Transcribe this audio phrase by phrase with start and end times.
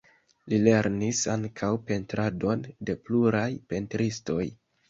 [0.53, 4.45] Li lernis ankaŭ pentradon de pluraj pentristoj.